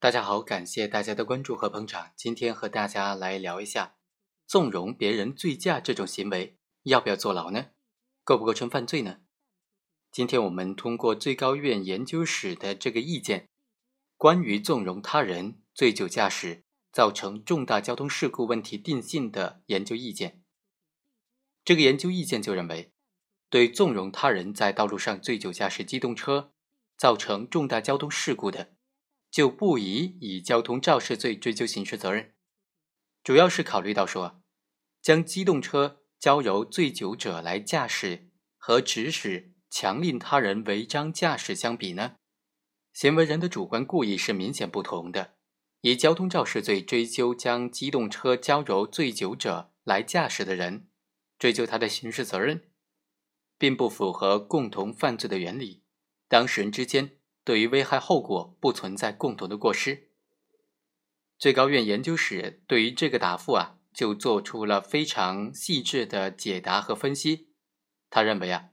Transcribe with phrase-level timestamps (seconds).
[0.00, 2.12] 大家好，感谢大家的关注和捧场。
[2.16, 3.96] 今天和大家来聊一下，
[4.46, 7.66] 纵容别人醉驾这种行为要不要坐牢呢？
[8.24, 9.18] 构不构成犯罪呢？
[10.10, 13.50] 今天我们通过最高院研究室的这个意见，
[14.16, 20.42] 关于纵容他人醉酒驾驶造成重大交通事故问题定性的研究意见。
[21.62, 22.94] 这个研究意见就认为，
[23.50, 26.54] 对纵容他人在道路上醉酒驾驶机动车
[26.96, 28.72] 造成重大交通事故的。
[29.30, 32.34] 就不宜以交通肇事罪追究刑事责任，
[33.22, 34.42] 主要是考虑到说，
[35.00, 42.16] 将机动车交由醉酒者来驾驶和指使、强令他人违章驾驶相比呢，
[42.92, 45.34] 行为人的主观故意是明显不同的。
[45.82, 50.88] 以交通肇事罪追究将机动车交由醉酒者来驾驶的人，
[51.38, 52.68] 追究他的刑事责任，
[53.56, 55.84] 并不符合共同犯罪的原理，
[56.28, 57.19] 当事人之间。
[57.42, 60.08] 对于危害后果不存在共同的过失。
[61.38, 67.48] 最高院研究室对于这个答复啊，就做出了非常细致的解答和分析。
[68.10, 68.68] 他认为啊，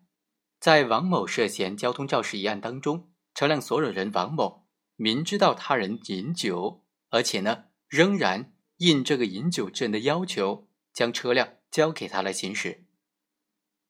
[0.60, 12.86] 在王某涉嫌交通肇事一案当中，车辆所有人王某明知道他人饮酒，而且呢，仍然应这个饮酒证的要求将车辆交给他来行驶，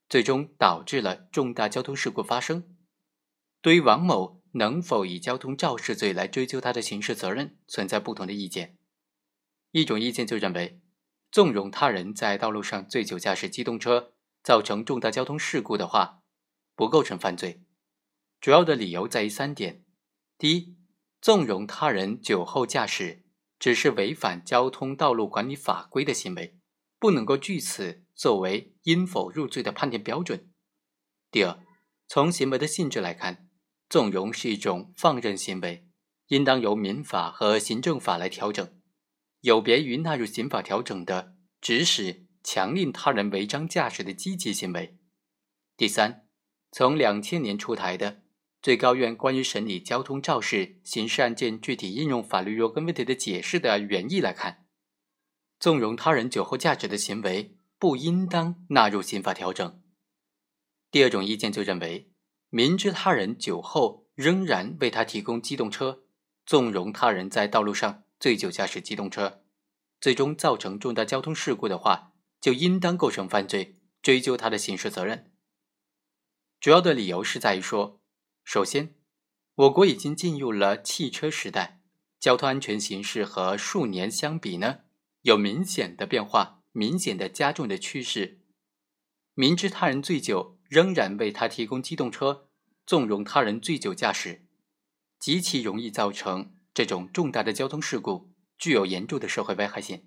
[0.08, 2.76] 最终导致了重大交通事故发生。
[3.60, 4.37] 对于王某。
[4.52, 8.76] 能否以交通肇事罪来追究他的刑事责任，存在不同的意见。
[9.72, 10.80] 一种意见就认为，
[11.30, 16.22] 纵容他人在道路上醉酒驾驶机动车，造成重大交通事故的话，
[16.74, 17.62] 不构成犯罪。
[18.40, 19.84] 主要的理由在于三点：
[20.38, 20.76] 第一，
[21.20, 23.24] 纵容他人酒后驾驶
[23.58, 26.56] 只是违反交通道路管理法规的行为，
[26.98, 30.48] 不能够据此作为应否入罪的判定标准；
[31.30, 31.58] 第二，
[32.06, 33.47] 从行为的性质来看。
[33.88, 35.88] 纵容是一种放任行为，
[36.26, 38.78] 应当由民法和行政法来调整，
[39.40, 44.98] 有别于纳入刑法调整的指使、强令他人违章驾驶的积极行为。
[45.74, 46.28] 第三，
[46.70, 48.20] 从两千年出台的
[48.60, 54.66] 最高院关于审理交通肇事刑事案件具体应用法律若干问题的解释的原意来看，
[55.58, 59.80] 纵容他人酒后驾驶的行为不应当纳入刑法调整。
[60.90, 62.12] 第二种意见就认为。
[62.50, 66.04] 明知他人酒后仍然为他提供机动车，
[66.46, 69.42] 纵容他人在道路上醉酒驾驶机动车，
[70.00, 75.30] 最终造成重大交通事故的话，就应当构成犯罪，追究他的刑事责任。
[76.58, 78.00] 主要的理由是在于说，
[78.44, 78.94] 首先，
[79.54, 81.82] 我国已经进入了汽车时代，
[82.18, 84.80] 交通安全形势和数年相比呢，
[85.20, 88.40] 有明显的变化，明显的加重的趋势。
[89.34, 90.57] 明知他人醉酒。
[90.68, 92.48] 仍然为他提供机动车，
[92.86, 94.46] 纵容他人醉酒驾驶，
[95.18, 100.04] 极其容易造成这种重大的交通事故，具有严重的社会危害性。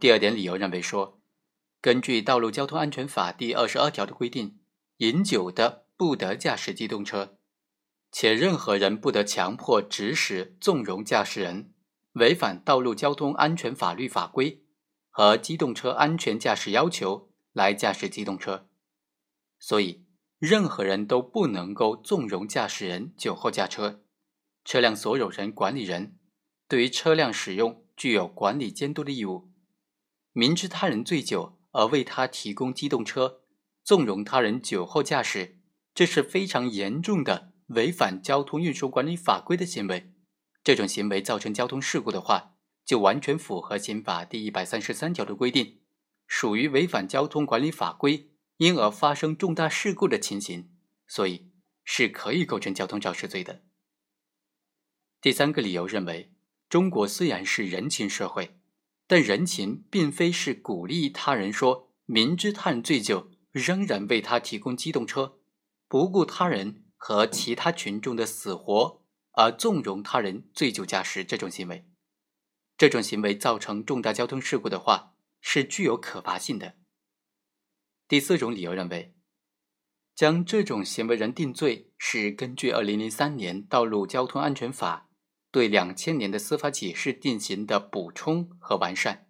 [0.00, 1.20] 第二点理由认为说，
[1.80, 4.58] 根据《道路交通安全法》第二十二条的规定，
[4.96, 7.38] 饮酒的不得驾驶机动车，
[8.10, 11.72] 且任何人不得强迫、指使、纵容驾驶人
[12.14, 14.64] 违反道路交通安全法律法规
[15.08, 18.66] 和机动车安全驾驶要求来驾驶机动车。
[19.60, 20.06] 所以，
[20.38, 24.02] 任何人都不能够纵容驾驶人酒后驾车。
[24.64, 26.18] 车辆所有人、管理人
[26.66, 29.50] 对于车辆使用具有管理监督的义务。
[30.32, 33.42] 明知他人醉酒而为他提供机动车，
[33.84, 35.58] 纵容他人酒后驾驶，
[35.94, 40.12] 这是非常严重的违反交通运输管理法规的行为。
[40.64, 42.54] 这种行为造成交通事故的话，
[42.84, 45.80] 就完全符合刑法第一百三十三条的规定，
[46.26, 48.30] 属于违反交通管理法规。
[48.60, 50.68] 因而发生重大事故的情形，
[51.06, 51.50] 所以
[51.82, 53.62] 是可以构成交通肇事罪的。
[55.22, 56.34] 第三个理由认为，
[56.68, 58.58] 中国虽然是人情社会，
[59.06, 65.38] 但人情并非是鼓励他人说明知他人醉酒仍然为他提供机动车，
[65.88, 71.86] 不顾他人和其他群众的死活而纵容他人醉酒驾驶这种行为。
[72.76, 76.74] 这种行为造成重大交通事故的话，是具有可罚性的。
[78.10, 79.14] 第四种理由认为，
[80.16, 85.08] 将这种行为人定罪是根据二零零三年《道路交通安全法》
[85.52, 89.28] 对两千年的司法解释进行的补充和完善。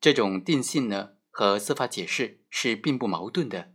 [0.00, 3.74] 这种定性呢和司法解释是并不矛盾的。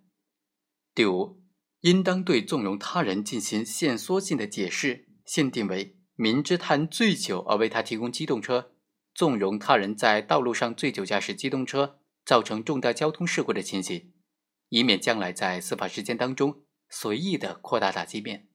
[0.96, 1.44] 第五，
[1.82, 8.74] 应当对纵容他人进行限缩性的解释，限定为明知他人醉酒而为他提供机动车，
[9.14, 12.00] 纵容他人在道路上醉酒驾驶机动车。
[12.26, 14.14] 造成重大交通事故的情形，
[14.70, 18.48] 以免将来在司法实践当中随意的扩大打击面。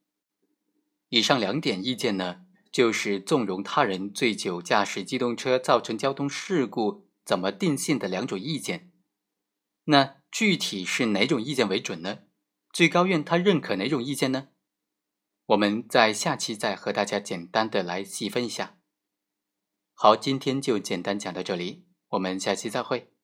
[1.08, 8.92] 以上两点意见呢，就是纵容他人醉酒驾驶机动车造成交通事故怎么定性的两种意见。
[9.84, 12.20] 那具体是哪种意见为准呢？
[12.72, 14.48] 最高院他认可哪种意见呢？
[15.46, 18.78] 我们在下期再和大家简单的来细分一下。
[19.94, 23.14] 好，今天就简单讲到这里，我们下期再会。